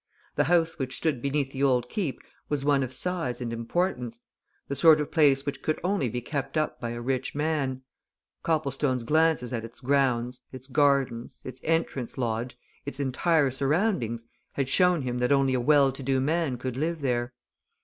[0.33, 4.19] The house which stood beneath the old Keep was one of size and importance,
[4.67, 7.83] the sort of place which could only be kept up by a rich man
[8.41, 15.03] Copplestone's glances at its grounds, its gardens, its entrance lodge, its entire surroundings had shown
[15.03, 17.33] him that only a well to do man could live there.